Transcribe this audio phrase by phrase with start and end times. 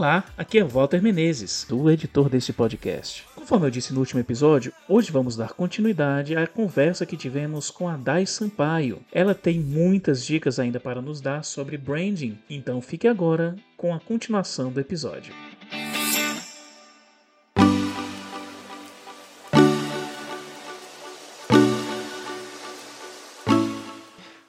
[0.00, 3.22] Olá, aqui é Walter Menezes, o editor deste podcast.
[3.34, 7.86] Conforme eu disse no último episódio, hoje vamos dar continuidade à conversa que tivemos com
[7.86, 9.02] a Dai Sampaio.
[9.12, 14.00] Ela tem muitas dicas ainda para nos dar sobre branding, então fique agora com a
[14.00, 15.34] continuação do episódio.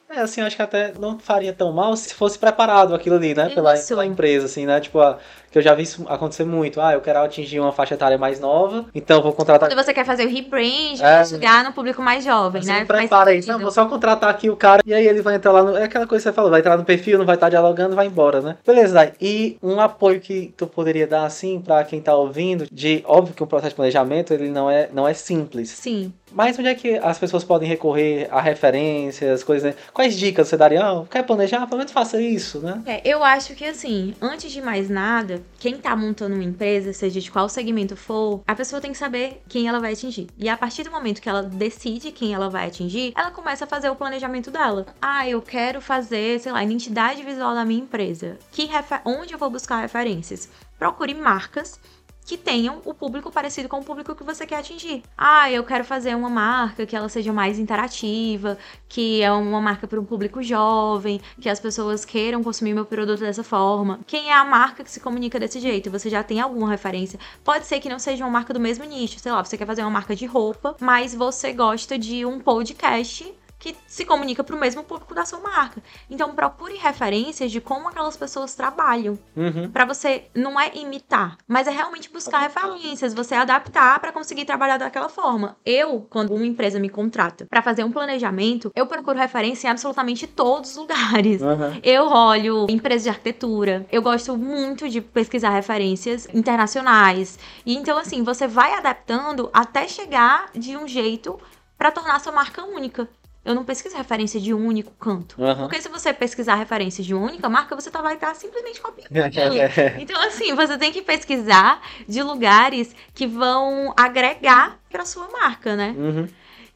[0.09, 3.49] É, assim, acho que até não faria tão mal se fosse preparado aquilo ali, né?
[3.49, 4.79] Pela, pela empresa, assim, né?
[4.81, 5.17] Tipo, a-
[5.51, 6.79] que eu já vi isso acontecer muito.
[6.79, 9.69] Ah, eu quero atingir uma faixa etária mais nova, então vou contratar.
[9.69, 11.25] Quando você quer fazer o rebrand, É.
[11.25, 12.85] chegar no público mais jovem, Você né?
[12.85, 15.63] prepara isso, não, vou só contratar aqui o cara e aí ele vai entrar lá
[15.63, 15.75] no.
[15.77, 18.07] É aquela coisa que você falou, vai entrar no perfil, não vai estar dialogando, vai
[18.07, 18.55] embora, né?
[18.65, 19.13] Beleza, Dai.
[19.21, 23.43] E um apoio que tu poderia dar, assim, pra quem tá ouvindo, de óbvio que
[23.43, 25.69] o processo de planejamento ele não é, não é simples.
[25.69, 26.13] Sim.
[26.33, 29.71] Mas onde é que as pessoas podem recorrer a referências, coisas.
[29.75, 29.81] né?
[29.93, 30.81] Quais dicas você daria?
[30.81, 31.65] Ah, quer planejar?
[31.67, 32.81] Pelo menos faça isso, né?
[32.85, 37.19] É, eu acho que assim, antes de mais nada, quem tá montando uma empresa, seja
[37.19, 40.27] de qual segmento for, a pessoa tem que saber quem ela vai atingir.
[40.37, 43.67] E a partir do momento que ela decide quem ela vai atingir, ela começa a
[43.67, 44.85] fazer o planejamento dela.
[45.01, 48.37] Ah, eu quero fazer, sei lá, a identidade visual da minha empresa.
[48.51, 48.69] Que
[49.05, 50.49] onde eu vou buscar referências?
[50.77, 51.79] Procure marcas
[52.25, 55.03] que tenham o público parecido com o público que você quer atingir.
[55.17, 59.87] Ah, eu quero fazer uma marca que ela seja mais interativa, que é uma marca
[59.87, 63.99] para um público jovem, que as pessoas queiram consumir meu produto dessa forma.
[64.05, 65.91] Quem é a marca que se comunica desse jeito?
[65.91, 67.19] Você já tem alguma referência?
[67.43, 69.81] Pode ser que não seja uma marca do mesmo nicho, sei lá, você quer fazer
[69.81, 74.59] uma marca de roupa, mas você gosta de um podcast que se comunica para o
[74.59, 75.81] mesmo público da sua marca.
[76.09, 79.17] Então procure referências de como aquelas pessoas trabalham.
[79.37, 79.69] Uhum.
[79.69, 84.77] Pra você não é imitar, mas é realmente buscar referências, você adaptar pra conseguir trabalhar
[84.77, 85.55] daquela forma.
[85.63, 90.25] Eu, quando uma empresa me contrata pra fazer um planejamento, eu procuro referência em absolutamente
[90.25, 91.39] todos os lugares.
[91.39, 91.79] Uhum.
[91.83, 93.85] Eu olho empresas de arquitetura.
[93.91, 97.37] Eu gosto muito de pesquisar referências internacionais.
[97.63, 101.39] E então assim, você vai adaptando até chegar de um jeito
[101.77, 103.07] pra tornar sua marca única.
[103.43, 105.41] Eu não pesquiso referência de um único canto.
[105.41, 105.55] Uhum.
[105.55, 109.11] Porque se você pesquisar referência de uma única marca, você tá, vai estar simplesmente copiando.
[109.41, 109.95] É.
[109.99, 115.95] Então, assim, você tem que pesquisar de lugares que vão agregar pra sua marca, né?
[115.97, 116.27] Uhum.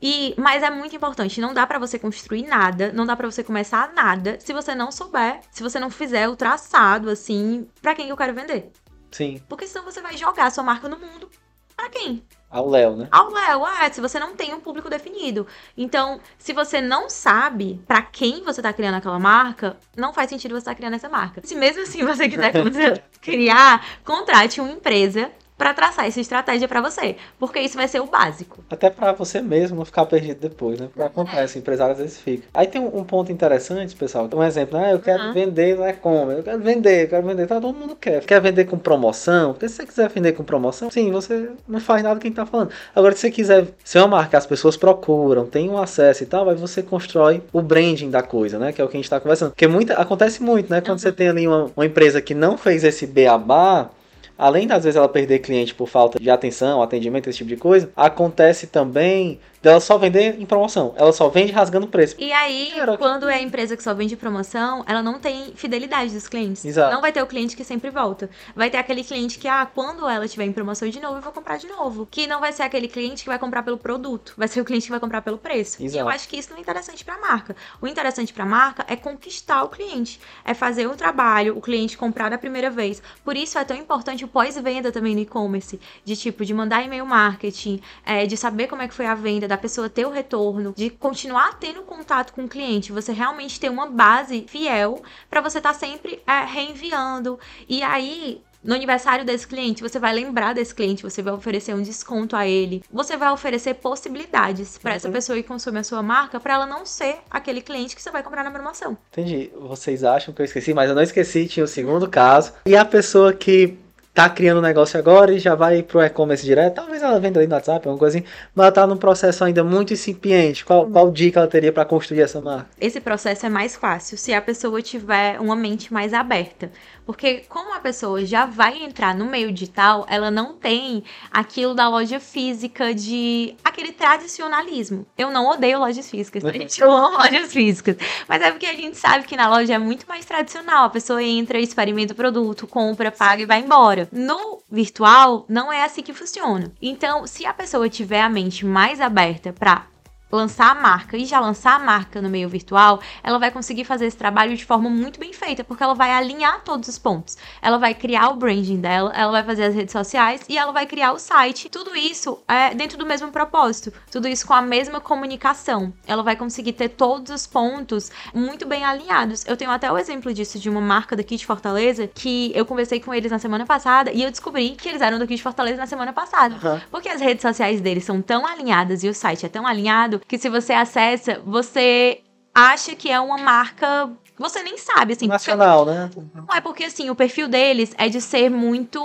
[0.02, 3.44] E, mas é muito importante, não dá pra você construir nada, não dá pra você
[3.44, 8.10] começar nada se você não souber, se você não fizer o traçado assim, pra quem
[8.10, 8.72] eu quero vender.
[9.12, 11.30] Sim, Porque senão você vai jogar sua marca no mundo.
[11.76, 12.24] Pra quem?
[12.56, 13.08] Ao Léo, né?
[13.12, 15.46] Ao Léo, ah, se você não tem um público definido.
[15.78, 20.52] Então, se você não sabe pra quem você tá criando aquela marca, não faz sentido
[20.52, 21.42] você estar criando essa marca.
[21.44, 22.54] Se mesmo assim você quiser
[23.22, 28.08] criar, contrate uma empresa pra traçar essa estratégia pra você, porque isso vai ser o
[28.08, 28.64] básico.
[28.70, 30.88] Até pra você mesmo não ficar perdido depois, né?
[30.88, 32.48] Porque acontece, empresário às vezes fica.
[32.54, 34.30] Aí tem um, um ponto interessante, pessoal.
[34.34, 34.92] Um exemplo, né?
[34.94, 35.34] Eu quero Uhum.
[35.34, 37.48] vender no e-commerce, eu quero vender, eu quero vender.
[37.48, 38.22] Tá, todo mundo quer.
[38.26, 39.54] Quer vender com promoção?
[39.54, 42.72] Porque se você quiser vender com promoção, sim, você não faz nada quem tá falando.
[42.94, 46.50] Agora, se você quiser ser uma marca as pessoas procuram, tem um acesso e tal,
[46.50, 48.74] aí você constrói o branding da coisa, né?
[48.74, 49.52] Que é o que a gente tá conversando.
[49.52, 50.82] Porque muita, acontece muito, né?
[50.82, 50.98] Quando Uhum.
[50.98, 53.90] você tem ali uma, uma empresa que não fez esse beabá,
[54.38, 57.90] além das vezes ela perder cliente por falta de atenção, atendimento, esse tipo de coisa,
[57.96, 60.94] acontece também dela só vender em promoção.
[60.96, 62.16] Ela só vende rasgando o preço.
[62.20, 66.14] E aí, Cara, quando é a empresa que só vende promoção, ela não tem fidelidade
[66.14, 66.64] dos clientes.
[66.64, 66.94] Exato.
[66.94, 68.30] Não vai ter o cliente que sempre volta.
[68.56, 71.32] Vai ter aquele cliente que, ah, quando ela tiver em promoção de novo, eu vou
[71.34, 72.08] comprar de novo.
[72.12, 74.34] Que não vai ser aquele cliente que vai comprar pelo produto.
[74.38, 75.82] Vai ser o cliente que vai comprar pelo preço.
[75.82, 76.04] E Exato.
[76.04, 77.56] eu acho que isso não é interessante pra marca.
[77.82, 80.20] O interessante pra marca é conquistar o cliente.
[80.44, 83.02] É fazer o trabalho, o cliente comprar da primeira vez.
[83.24, 85.80] Por isso é tão importante o pós-venda também no e-commerce.
[86.04, 89.55] De tipo, de mandar e-mail marketing, é, de saber como é que foi a venda,
[89.56, 93.70] da pessoa ter o retorno, de continuar tendo contato com o cliente, você realmente ter
[93.70, 97.40] uma base fiel pra você estar sempre é, reenviando.
[97.70, 101.82] E aí, no aniversário desse cliente, você vai lembrar desse cliente, você vai oferecer um
[101.82, 105.14] desconto a ele, você vai oferecer possibilidades essa Uhum.
[105.14, 108.22] pessoa que consome a sua marca, pra ela não ser aquele cliente que você vai
[108.24, 108.98] comprar na promoção.
[109.12, 109.52] Entendi.
[109.58, 112.52] Vocês acham que eu esqueci, mas eu não esqueci, tinha o segundo caso.
[112.66, 113.78] E a pessoa que
[114.16, 117.48] tá criando um negócio agora e já vai pro e-commerce direto, talvez ela venda ali
[117.48, 118.26] no WhatsApp, alguma coisa assim,
[118.56, 120.64] mas ela tá num processo ainda muito incipiente.
[120.64, 122.70] Qual, qual dica ela teria pra construir essa marca?
[122.80, 126.72] Esse processo é mais fácil se a pessoa tiver uma mente mais aberta.
[127.06, 131.88] Porque como a pessoa já vai entrar no meio digital, ela não tem aquilo da
[131.88, 135.06] loja física de aquele tradicionalismo.
[135.18, 136.82] Eu não odeio lojas físicas, tá, gente?
[136.82, 137.98] Eu amo lojas físicas.
[138.28, 140.86] Mas é porque a gente sabe que na loja é muito mais tradicional.
[140.86, 144.05] A pessoa entra, experimenta o produto, compra, paga e vai embora.
[144.12, 146.72] No virtual, não é assim que funciona.
[146.82, 149.88] Então, se a pessoa tiver a mente mais aberta para
[150.36, 154.06] lançar a marca e já lançar a marca no meio virtual, ela vai conseguir fazer
[154.06, 157.38] esse trabalho de forma muito bem feita, porque ela vai alinhar todos os pontos.
[157.62, 160.86] Ela vai criar o branding dela, ela vai fazer as redes sociais e ela vai
[160.86, 161.70] criar o site.
[161.70, 165.94] Tudo isso é dentro do mesmo propósito, tudo isso com a mesma comunicação.
[166.06, 169.46] Ela vai conseguir ter todos os pontos muito bem alinhados.
[169.46, 173.00] Eu tenho até o exemplo disso de uma marca daqui de Fortaleza que eu conversei
[173.00, 175.88] com eles na semana passada e eu descobri que eles eram daqui de Fortaleza na
[175.88, 176.56] semana passada.
[176.56, 176.82] Uhum.
[176.92, 180.38] Porque as redes sociais deles são tão alinhadas e o site é tão alinhado que
[180.38, 182.22] se você acessa, você
[182.54, 184.10] acha que é uma marca.
[184.38, 185.28] Você nem sabe, assim.
[185.28, 186.10] Nacional, né?
[186.34, 189.00] Não é porque, assim, o perfil deles é de ser muito.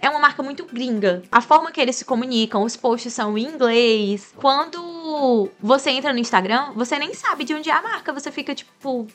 [0.00, 1.22] É uma marca muito gringa.
[1.32, 4.34] A forma que eles se comunicam, os posts são em inglês.
[4.36, 8.12] Quando você entra no Instagram, você nem sabe de onde é a marca.
[8.12, 9.06] Você fica tipo.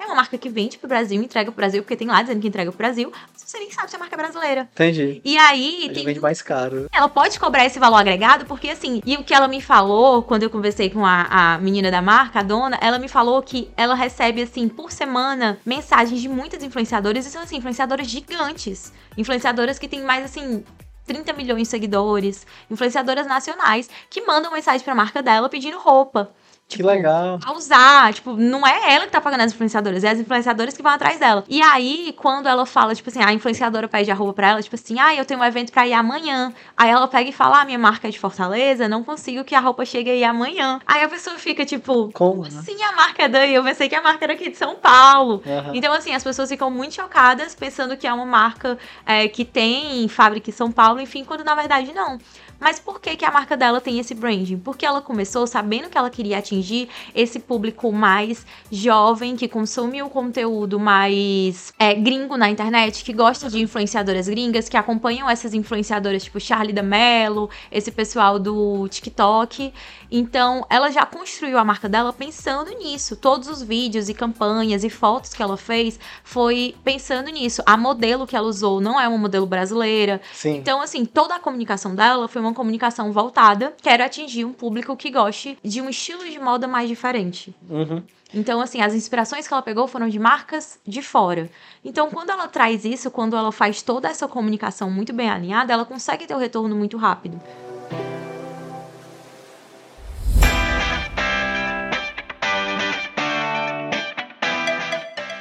[0.00, 2.48] É uma marca que vende pro Brasil, entrega pro Brasil, porque tem lá dizendo que
[2.48, 3.12] entrega pro Brasil.
[3.12, 4.66] Mas você nem sabe se é marca brasileira.
[4.72, 5.20] Entendi.
[5.22, 5.84] E aí.
[5.84, 6.88] Ele tem vende mais caro.
[6.90, 10.42] ela pode cobrar esse valor agregado, porque assim, e o que ela me falou quando
[10.42, 13.94] eu conversei com a, a menina da marca, a dona, ela me falou que ela
[13.94, 18.94] recebe, assim, por semana, mensagens de muitas influenciadoras, e são, assim, influenciadoras gigantes.
[19.18, 20.64] Influenciadoras que têm mais, assim.
[21.06, 26.30] 30 milhões de seguidores, influenciadoras nacionais que mandam mensagem pra marca dela pedindo roupa.
[26.76, 27.38] Que legal.
[27.44, 28.12] a usar.
[28.14, 31.18] Tipo, não é ela que tá pagando as influenciadoras, é as influenciadoras que vão atrás
[31.18, 31.44] dela.
[31.48, 34.76] E aí, quando ela fala, tipo assim, a influenciadora pede a roupa pra ela, tipo
[34.76, 36.52] assim, ah, eu tenho um evento pra ir amanhã.
[36.76, 39.60] Aí ela pega e fala, ah, minha marca é de Fortaleza, não consigo que a
[39.60, 40.80] roupa chegue aí amanhã.
[40.86, 42.42] Aí a pessoa fica, tipo, Como?
[42.42, 42.48] né?
[42.48, 43.54] assim a marca é daí?
[43.54, 45.42] Eu pensei que a marca era aqui de São Paulo.
[45.46, 45.72] Aham.
[45.74, 50.06] Então, assim, as pessoas ficam muito chocadas pensando que é uma marca é, que tem
[50.08, 52.18] fábrica em São Paulo, enfim, quando na verdade não.
[52.60, 54.58] Mas por que, que a marca dela tem esse branding?
[54.58, 60.10] Porque ela começou sabendo que ela queria atingir esse público mais jovem, que consome o
[60.10, 66.22] conteúdo mais é, gringo na internet, que gosta de influenciadoras gringas, que acompanham essas influenciadoras
[66.22, 69.72] tipo Charlie D'Amello, esse pessoal do TikTok.
[70.10, 73.16] Então, ela já construiu a marca dela pensando nisso.
[73.16, 77.62] Todos os vídeos e campanhas e fotos que ela fez foi pensando nisso.
[77.64, 80.20] A modelo que ela usou não é uma modelo brasileira.
[80.32, 80.56] Sim.
[80.56, 83.74] Então, assim, toda a comunicação dela foi uma comunicação voltada.
[83.82, 87.54] Quero atingir um público que goste de um estilo de moda mais diferente.
[87.68, 88.02] Uhum.
[88.32, 91.50] Então, assim, as inspirações que ela pegou foram de marcas de fora.
[91.84, 95.84] Então, quando ela traz isso, quando ela faz toda essa comunicação muito bem alinhada, ela
[95.84, 97.40] consegue ter o retorno muito rápido.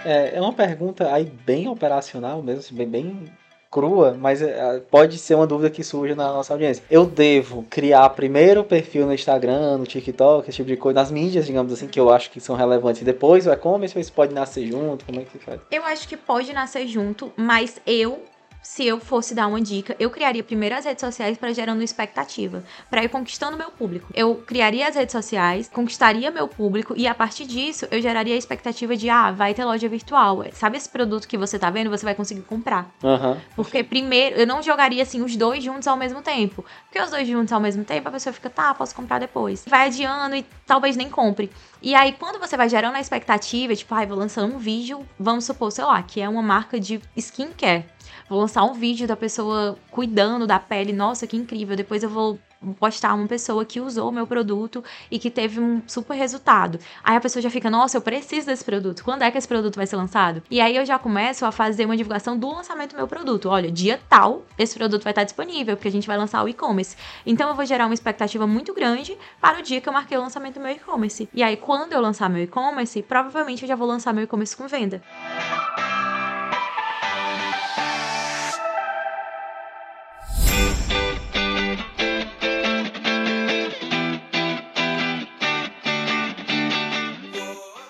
[0.04, 3.32] É, é uma pergunta aí bem operacional mesmo, assim, bem, bem
[3.72, 6.84] crua, mas é, pode ser uma dúvida que surge na nossa audiência.
[6.90, 11.12] Eu devo criar primeiro o perfil no Instagram, no TikTok, esse tipo de coisa, nas
[11.12, 14.34] mídias, digamos assim, que eu acho que são relevantes, e depois o e-commerce, isso pode
[14.34, 15.06] nascer junto?
[15.06, 15.60] Como é que faz?
[15.72, 18.24] Eu acho que pode nascer junto, mas eu,
[18.62, 22.64] se eu fosse dar uma dica, eu criaria primeiro as redes sociais para gerando expectativa,
[22.90, 24.12] para ir conquistando meu público.
[24.14, 28.38] Eu criaria as redes sociais, conquistaria meu público e a partir disso eu geraria a
[28.38, 30.44] expectativa de ah, vai ter loja virtual.
[30.54, 32.90] Sabe esse produto que você tá vendo, você vai conseguir comprar.
[33.04, 33.38] Aham.
[33.56, 36.64] Porque primeiro, eu não jogaria assim os dois juntos ao mesmo tempo.
[36.86, 39.64] Porque os dois juntos ao mesmo tempo, a pessoa fica, tá, posso comprar depois.
[39.68, 41.50] Vai adiando e talvez nem compre.
[41.82, 45.46] E aí, quando você vai gerando a expectativa, tipo, ai, vou lançar um vídeo, vamos
[45.46, 47.86] supor, sei lá, que é uma marca de skincare.
[48.30, 51.76] Vou lançar um vídeo da pessoa cuidando da pele, nossa, que incrível.
[51.76, 52.40] Depois eu vou
[52.80, 56.80] postar uma pessoa que usou o meu produto e que teve um super resultado.
[57.04, 59.04] Aí a pessoa já fica, nossa, eu preciso desse produto.
[59.04, 60.44] Quando é que esse produto vai ser lançado?
[60.52, 63.50] E aí eu já começo a fazer uma divulgação do lançamento do meu produto.
[63.50, 66.96] Olha, dia tal, esse produto vai estar disponível, porque a gente vai lançar o e-commerce.
[67.26, 70.22] Então eu vou gerar uma expectativa muito grande para o dia que eu marquei o
[70.22, 71.30] lançamento do meu e-commerce.
[71.34, 74.68] E aí, quando eu lançar meu e-commerce, provavelmente eu já vou lançar meu e-commerce com
[74.68, 75.02] venda.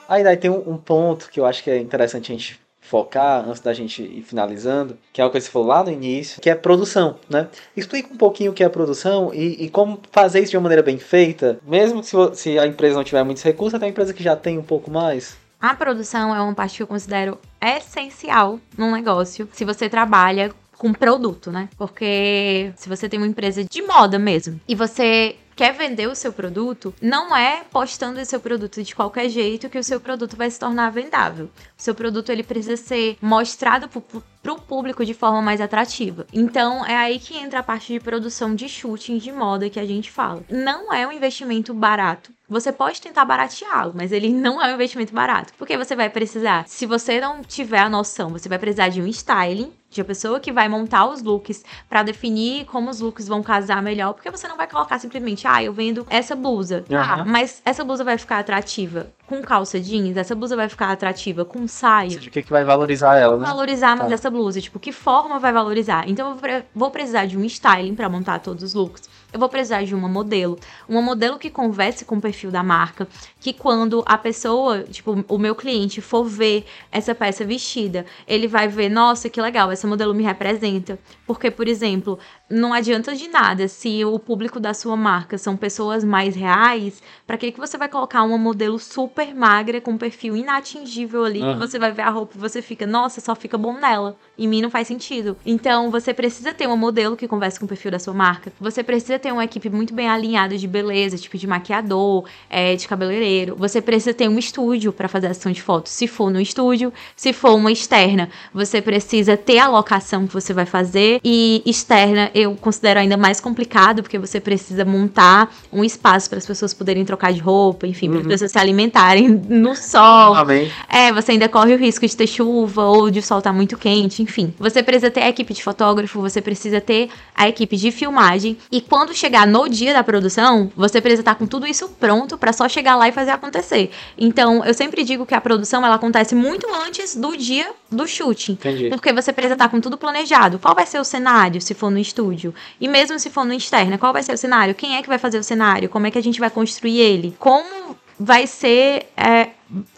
[0.10, 3.48] Aí daí tem um, um ponto que eu acho que é interessante a gente focar
[3.48, 6.50] antes da gente ir finalizando, que é o que você falou lá no início, que
[6.50, 7.48] é produção, né?
[7.78, 10.82] Explica um pouquinho o que é produção e, e como fazer isso de uma maneira
[10.82, 14.24] bem feita, mesmo se, se a empresa não tiver muitos recursos, até a empresa que
[14.24, 15.38] já tem um pouco mais.
[15.62, 20.92] A produção é uma parte que eu considero essencial num negócio se você trabalha com
[20.92, 21.70] produto, né?
[21.78, 26.32] Porque se você tem uma empresa de moda mesmo e você quer vender o seu
[26.32, 30.50] produto, não é postando o seu produto de qualquer jeito que o seu produto vai
[30.50, 31.48] se tornar vendável.
[31.48, 36.26] O seu produto ele precisa ser mostrado para o público de forma mais atrativa.
[36.32, 39.86] Então é aí que entra a parte de produção de shooting de moda que a
[39.86, 40.46] gente fala.
[40.50, 42.32] Não é um investimento barato.
[42.48, 45.54] Você pode tentar barateá-lo, mas ele não é um investimento barato.
[45.58, 49.08] Porque você vai precisar, se você não tiver a noção, você vai precisar de um
[49.08, 53.42] styling, de a pessoa que vai montar os looks para definir como os looks vão
[53.42, 56.84] casar melhor, porque você não vai colocar simplesmente, ah, eu vendo essa blusa.
[56.90, 56.98] Uhum.
[56.98, 61.46] Ah, mas essa blusa vai ficar atrativa com calça jeans, essa blusa vai ficar atrativa
[61.46, 62.18] com saia.
[62.18, 63.46] O que, que vai valorizar ela, né?
[63.46, 64.16] Valorizar mais Tá.
[64.16, 66.08] essa blusa, tipo, que forma vai valorizar?
[66.10, 69.10] Então eu vou precisar de um styling para montar todos os looks.
[69.32, 70.58] Eu vou precisar de uma modelo,
[70.88, 73.08] uma modelo que converse com o perfil da marca,
[73.40, 78.68] que quando a pessoa, tipo, o meu cliente for ver essa peça vestida, ele vai
[78.68, 80.98] ver, nossa, que legal, essa modelo me representa.
[81.28, 82.18] Porque, por exemplo,
[82.50, 87.38] não adianta de nada se o público da sua marca são pessoas mais reais, para
[87.38, 91.60] que que você vai colocar uma modelo super magra com perfil inatingível ali, que Aham.
[91.60, 94.18] você vai ver a roupa e você fica, nossa, só fica bom nela.
[94.36, 95.38] Em mim não faz sentido.
[95.46, 98.52] Então, você precisa ter uma modelo que converse com o perfil da sua marca.
[98.60, 102.88] Você precisa ter uma equipe muito bem alinhada de beleza, tipo de maquiador, é, de
[102.88, 103.56] cabeleireiro.
[103.58, 106.92] Você precisa ter um estúdio para fazer a sessão de fotos, se for no estúdio,
[107.16, 112.32] se for uma externa, você precisa ter a locação que você vai fazer e externa
[112.34, 117.04] eu considero ainda mais complicado porque você precisa montar um espaço para as pessoas poderem
[117.06, 118.30] trocar de roupa, enfim, para as Uhum.
[118.30, 120.36] pessoas se alimentarem no sol.
[120.36, 120.72] Amém.
[120.88, 123.78] É, você ainda corre o risco de ter chuva ou de o sol estar muito
[123.78, 124.54] quente, enfim.
[124.60, 128.58] Você precisa ter a equipe de fotógrafo, você precisa ter a equipe de filmagem.
[128.72, 132.54] E quando chegar no dia da produção, você precisa estar com tudo isso pronto pra
[132.54, 133.92] só chegar lá e fazer acontecer.
[134.18, 138.54] Então, eu sempre digo que a produção ela acontece muito antes do dia do shooting.
[138.54, 138.90] Entendi.
[138.90, 140.60] Porque você precisa estar com tudo planejado.
[140.60, 142.54] Qual vai ser o cenário se for no estúdio?
[142.80, 144.76] E mesmo se for no externo, qual vai ser o cenário?
[144.76, 145.90] Quem é que vai fazer o cenário?
[145.90, 147.36] Como é que a gente vai construir ele?
[147.40, 149.52] Como vai ser é,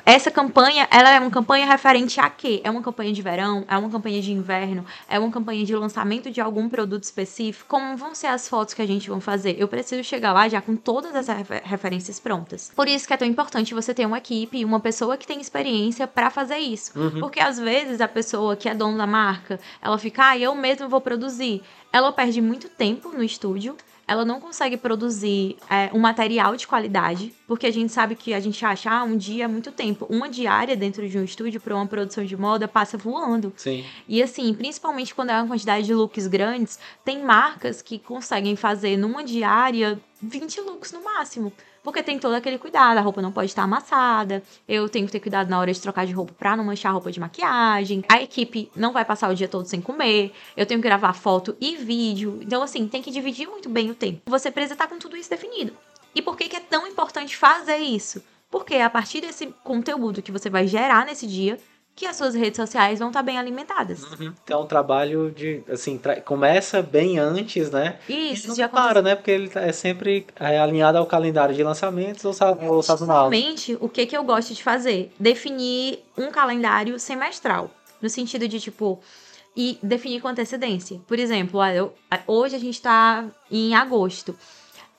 [0.05, 0.87] essa campanha?
[0.91, 2.61] Ela é uma campanha referente a quê?
[2.63, 3.65] É uma campanha de verão?
[3.67, 4.85] É uma campanha de inverno?
[5.09, 7.65] É uma campanha de lançamento de algum produto específico?
[7.67, 9.55] Como vão ser as fotos que a gente vai fazer?
[9.57, 12.71] Eu preciso chegar lá já com todas essas refer- referências prontas.
[12.75, 16.05] Por isso que é tão importante você ter uma equipe uma pessoa que tem experiência
[16.05, 16.97] pra fazer isso.
[16.97, 17.19] Uhum.
[17.19, 20.87] Porque às vezes a pessoa que é dona da marca, ela fica, ah, eu mesmo
[20.87, 21.63] vou produzir.
[21.91, 23.75] Ela perde muito tempo no estúdio,
[24.11, 28.41] ela não consegue produzir é, um material de qualidade, porque a gente sabe que a
[28.41, 30.05] gente acha, ah, um dia é muito tempo.
[30.09, 33.53] Uma diária dentro de um estúdio para uma produção de moda passa voando.
[33.55, 33.85] Sim.
[34.09, 38.97] E assim, principalmente quando é uma quantidade de looks grandes, tem marcas que conseguem fazer
[38.97, 41.53] numa diária 20 looks no máximo.
[41.83, 45.19] Porque tem todo aquele cuidado, a roupa não pode estar amassada, eu tenho que ter
[45.19, 48.21] cuidado na hora de trocar de roupa pra não manchar a roupa de maquiagem, a
[48.21, 51.75] equipe não vai passar o dia todo sem comer, eu tenho que gravar foto e
[51.77, 52.39] vídeo.
[52.41, 54.21] Então, assim, tem que dividir muito bem o tempo.
[54.27, 55.73] Você precisa estar com tudo isso definido.
[56.13, 58.21] E por que, que é tão importante fazer isso?
[58.49, 61.57] Porque é a partir desse conteúdo que você vai gerar nesse dia,
[62.01, 64.03] que as suas redes sociais vão estar bem alimentadas.
[64.19, 67.99] Então, o trabalho de, assim, tra- começa bem antes, né?
[68.09, 69.15] Isso, E não já para, né?
[69.15, 73.29] Porque ele tá- é sempre é, alinhado ao calendário de lançamentos ou, sa- ou sazonal.
[73.29, 75.13] Normalmente, o que, que eu gosto de fazer?
[75.19, 77.69] Definir um calendário semestral.
[78.01, 78.99] No sentido de, tipo,
[79.55, 80.99] e definir com antecedência.
[81.05, 81.93] Por exemplo, eu-
[82.25, 84.35] hoje a gente tá em agosto.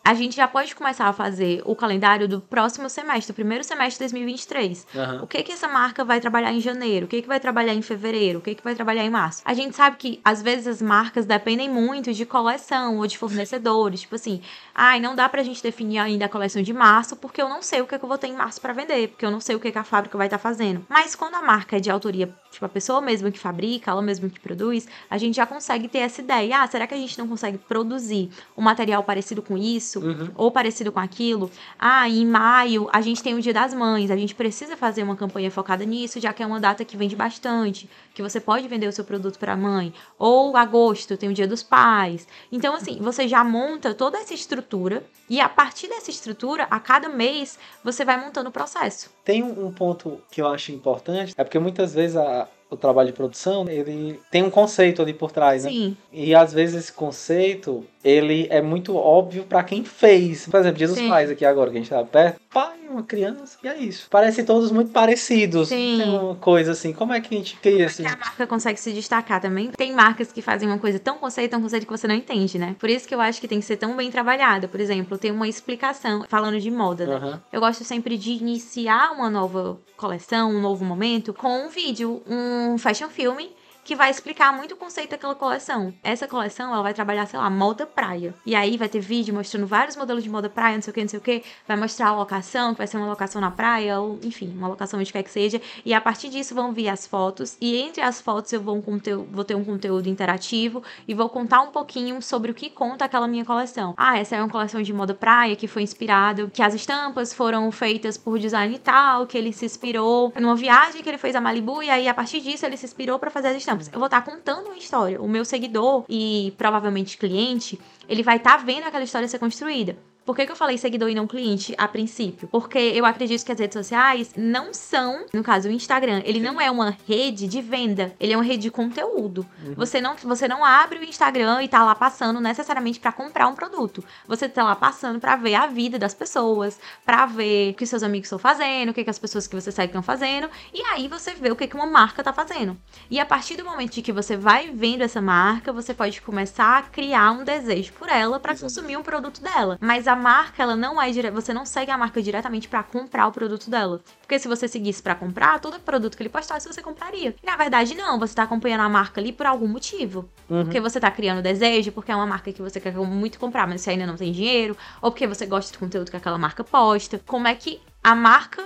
[0.04, 3.94] A gente já pode começar a fazer o calendário do próximo semestre, o primeiro semestre
[3.94, 4.86] de 2023.
[4.96, 5.22] Aham.
[5.22, 7.06] O que que essa marca vai trabalhar em janeiro?
[7.06, 8.40] O que que vai trabalhar em fevereiro?
[8.40, 9.42] O que que vai trabalhar em março?
[9.44, 14.00] A gente sabe que às vezes as marcas dependem muito de coleção ou de fornecedores,
[14.00, 14.42] tipo assim,
[14.74, 17.80] ai, não dá pra gente definir ainda a coleção de março porque eu não sei
[17.80, 19.60] o que que eu vou ter em março pra vender, porque eu não sei o
[19.60, 20.84] que que a fábrica vai estar fazendo.
[20.88, 24.28] Mas quando a marca é de autoria, tipo a pessoa mesma que fabrica, ela mesma
[24.28, 26.60] que produz, a gente já consegue ter essa ideia.
[26.60, 29.91] Ah, será que a gente não consegue produzir um material parecido com isso?
[30.00, 30.28] Uhum.
[30.36, 31.50] ou parecido com aquilo.
[31.78, 35.16] Ah, em maio a gente tem o Dia das Mães, a gente precisa fazer uma
[35.16, 38.86] campanha focada nisso, já que é uma data que vende bastante, que você pode vender
[38.88, 39.92] o seu produto para a mãe.
[40.18, 42.26] Ou agosto tem o Dia dos Pais.
[42.50, 47.08] Então assim, você já monta toda essa estrutura e a partir dessa estrutura, a cada
[47.08, 49.10] mês você vai montando o processo.
[49.24, 53.08] Tem um um ponto que eu acho importante, é porque muitas vezes a- o trabalho
[53.08, 55.70] de produção, ele tem um conceito ali por trás, né?
[55.70, 60.46] Sim, E às vezes esse conceito, ele é muito óbvio pra quem fez.
[60.46, 61.08] Por exemplo, dos Sim.
[61.08, 62.40] Pais aqui agora, que a gente tá perto.
[62.52, 64.08] Pai, uma criança, e é isso.
[64.10, 65.68] Parecem todos muito parecidos.
[65.68, 65.98] Sim.
[65.98, 68.02] Tem uma coisa assim, como é que a gente cria assim?
[68.02, 69.70] que a marca consegue se destacar também.
[69.70, 72.76] Tem marcas que fazem uma coisa tão conceito, tão conceito que você não entende, né?
[72.78, 74.68] Por isso que eu acho que tem que ser tão bem trabalhada.
[74.68, 77.14] Por exemplo, tem uma explicação falando de moda, né?
[77.14, 77.42] Aham.
[77.52, 82.76] Eu gosto sempre de iniciar uma nova coleção, um novo momento, com um vídeo, um
[82.76, 83.50] fashion filme
[83.84, 85.92] que vai explicar muito o conceito daquela coleção.
[86.02, 88.34] Essa coleção, ela vai trabalhar, sei lá, moda praia.
[88.46, 91.00] E aí vai ter vídeo mostrando vários modelos de moda praia, não sei o que,
[91.00, 91.42] não sei o que.
[91.66, 95.00] Vai mostrar a locação, que vai ser uma locação na praia, ou enfim, uma locação
[95.00, 95.60] onde quer que seja.
[95.84, 97.56] E a partir disso vão vir as fotos.
[97.60, 101.28] E entre as fotos eu vou, um conteúdo, vou ter um conteúdo interativo e vou
[101.28, 103.94] contar um pouquinho sobre o que conta aquela minha coleção.
[103.96, 107.70] Ah, essa é uma coleção de moda praia que foi inspirado, que as estampas foram
[107.72, 111.82] feitas por design tal, que ele se inspirou numa viagem que ele fez a Malibu
[111.82, 113.71] e aí a partir disso ele se inspirou para fazer as estampas.
[113.92, 115.20] Eu vou estar contando uma história.
[115.20, 119.96] O meu seguidor e provavelmente cliente, ele vai estar vendo aquela história ser construída.
[120.24, 122.48] Por que, que, eu falei seguidor e não cliente a princípio?
[122.48, 126.60] Porque eu acredito que as redes sociais não são, no caso o Instagram, ele não
[126.60, 129.46] é uma rede de venda, ele é uma rede de conteúdo.
[129.64, 129.74] Uhum.
[129.74, 133.54] Você, não, você não abre o Instagram e tá lá passando necessariamente para comprar um
[133.54, 134.04] produto.
[134.28, 138.02] Você tá lá passando para ver a vida das pessoas, para ver o que seus
[138.02, 141.08] amigos estão fazendo, o que, que as pessoas que você segue estão fazendo, e aí
[141.08, 142.76] você vê o que, que uma marca tá fazendo.
[143.10, 146.78] E a partir do momento de que você vai vendo essa marca, você pode começar
[146.78, 149.78] a criar um desejo por ela para consumir um produto dela.
[149.80, 151.30] Mas a marca, ela não é dire...
[151.30, 154.00] você não segue a marca diretamente para comprar o produto dela.
[154.20, 157.34] Porque se você seguisse para comprar, todo produto que ele postasse você compraria.
[157.42, 160.28] E na verdade não, você tá acompanhando a marca ali por algum motivo.
[160.48, 160.64] Uhum.
[160.64, 163.80] Porque você tá criando desejo, porque é uma marca que você quer muito comprar, mas
[163.80, 167.20] você ainda não tem dinheiro, ou porque você gosta do conteúdo que aquela marca posta.
[167.26, 168.62] Como é que a marca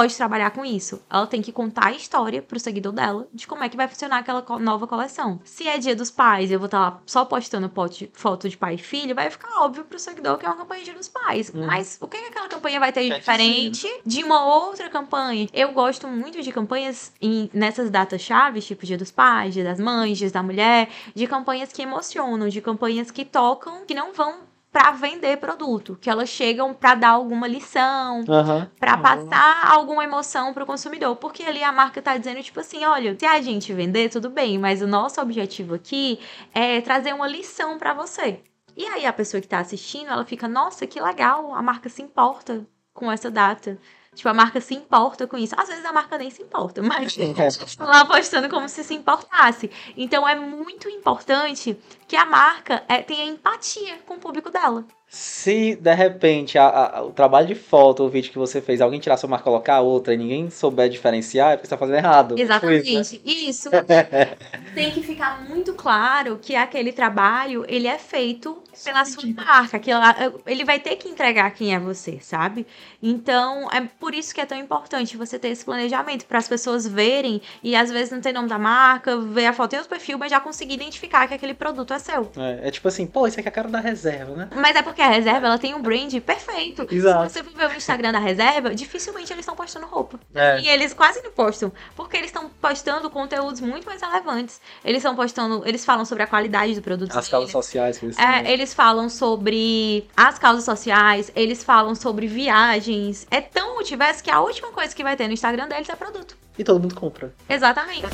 [0.00, 1.02] pode trabalhar com isso.
[1.10, 4.20] Ela tem que contar a história pro seguidor dela de como é que vai funcionar
[4.20, 5.38] aquela nova coleção.
[5.44, 8.48] Se é dia dos pais e eu vou estar tá lá só postando pote, foto
[8.48, 10.94] de pai e filho, vai ficar óbvio pro seguidor que é uma campanha de dia
[10.94, 11.52] dos pais.
[11.54, 11.66] Hum.
[11.66, 15.46] Mas o que, que aquela campanha vai ter de diferente de uma outra campanha?
[15.52, 19.78] Eu gosto muito de campanhas em, nessas datas chaves, tipo dia dos pais, dia das
[19.78, 24.48] mães, dia da mulher, de campanhas que emocionam, de campanhas que tocam, que não vão
[24.72, 28.66] para vender produto, que elas chegam para dar alguma lição, uhum.
[28.78, 32.84] para passar alguma emoção para o consumidor, porque ali a marca tá dizendo tipo assim,
[32.84, 36.20] olha, se a gente vender tudo bem, mas o nosso objetivo aqui
[36.54, 38.40] é trazer uma lição para você.
[38.76, 42.00] E aí a pessoa que tá assistindo, ela fica, nossa, que legal, a marca se
[42.00, 43.76] importa com essa data.
[44.14, 45.54] Tipo, a marca se importa com isso.
[45.56, 49.70] Às vezes a marca nem se importa, mas estão lá postando como se se importasse.
[49.96, 54.84] Então é muito importante que a marca é, tenha empatia com o público dela.
[55.12, 59.00] Se de repente a, a, o trabalho de foto, o vídeo que você fez, alguém
[59.00, 62.38] tirar sua marca colocar outra e ninguém souber diferenciar, é porque você tá fazendo errado.
[62.38, 62.84] Exatamente.
[62.84, 63.80] Tipo isso, né?
[63.82, 64.30] isso.
[64.72, 69.78] tem que ficar muito claro que aquele trabalho ele é feito pela sua marca.
[69.78, 69.90] Que
[70.46, 72.64] ele vai ter que entregar quem é você, sabe?
[73.02, 76.86] Então é por isso que é tão importante você ter esse planejamento para as pessoas
[76.86, 80.18] verem e às vezes não tem nome da marca, ver a foto em outro perfil,
[80.18, 82.30] mas já conseguir identificar que aquele produto é seu.
[82.36, 84.48] É, é tipo assim, pô, isso aqui é a cara da reserva, né?
[84.54, 86.86] Mas é porque porque a reserva ela tem um brand perfeito.
[86.90, 87.30] Exato.
[87.30, 90.20] Se você for ver o Instagram da reserva, dificilmente eles estão postando roupa.
[90.34, 90.60] É.
[90.60, 94.60] E eles quase não postam, porque eles estão postando conteúdos muito mais relevantes.
[94.84, 97.16] Eles estão postando, eles falam sobre a qualidade do produto.
[97.16, 102.26] As causas sociais que eles é, Eles falam sobre as causas sociais, eles falam sobre
[102.26, 103.26] viagens.
[103.30, 106.36] É tão multiverso que a última coisa que vai ter no Instagram deles é produto.
[106.58, 107.32] E todo mundo compra.
[107.48, 108.06] Exatamente.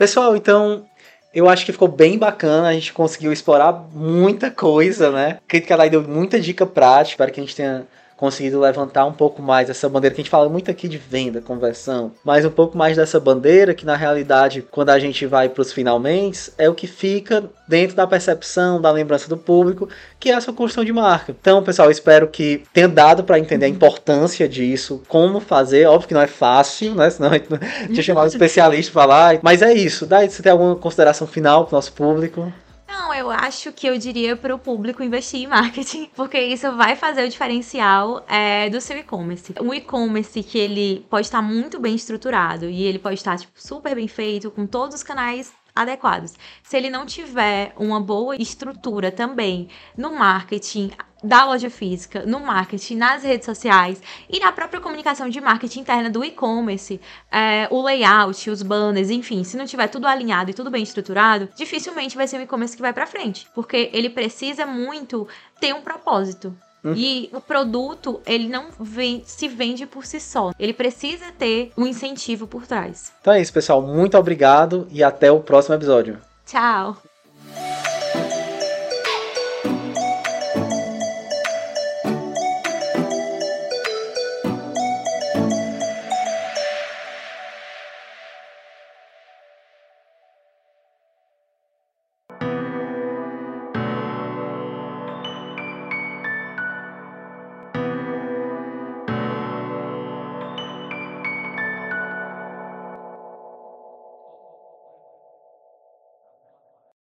[0.00, 0.86] Pessoal, então
[1.34, 5.36] eu acho que ficou bem bacana, a gente conseguiu explorar muita coisa, né?
[5.46, 7.86] Acredito que ela deu muita dica prática, para que a gente tenha
[8.20, 11.40] conseguido levantar um pouco mais essa bandeira, que a gente fala muito aqui de venda,
[11.40, 15.62] conversão, mas um pouco mais dessa bandeira que na realidade, quando a gente vai para
[15.62, 20.34] os finalmente, é o que fica dentro da percepção, da lembrança do público, que é
[20.34, 21.34] essa construção de marca.
[21.40, 26.14] Então, pessoal, espero que tenha dado para entender a importância disso, como fazer, óbvio que
[26.14, 27.08] não é fácil, né?
[27.08, 27.48] Senão a gente
[27.86, 30.04] tinha chamado um especialista para lá, mas é isso.
[30.04, 32.52] Daí você tem alguma consideração final para o nosso público?
[32.90, 36.96] Não, eu acho que eu diria para o público investir em marketing, porque isso vai
[36.96, 39.54] fazer o diferencial é, do seu e-commerce.
[39.60, 43.94] O e-commerce que ele pode estar muito bem estruturado e ele pode estar tipo, super
[43.94, 46.34] bem feito, com todos os canais adequados.
[46.64, 50.90] Se ele não tiver uma boa estrutura também no marketing,
[51.22, 56.10] da loja física, no marketing, nas redes sociais e na própria comunicação de marketing interna
[56.10, 60.70] do e-commerce, é, o layout, os banners, enfim, se não tiver tudo alinhado e tudo
[60.70, 65.28] bem estruturado, dificilmente vai ser um e-commerce que vai para frente, porque ele precisa muito
[65.60, 66.54] ter um propósito.
[66.82, 66.94] Hum.
[66.96, 70.52] E o produto, ele não vem, se vende por si só.
[70.58, 73.12] Ele precisa ter um incentivo por trás.
[73.20, 73.82] Então é isso, pessoal.
[73.82, 76.18] Muito obrigado e até o próximo episódio.
[76.46, 76.96] Tchau.